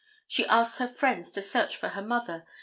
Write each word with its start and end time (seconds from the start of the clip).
She 0.25 0.47
asks 0.47 0.79
her 0.79 0.87
friends 0.87 1.29
to 1.33 1.43
search 1.43 1.77
for 1.77 1.89
her 1.89 2.01
mother. 2.01 2.43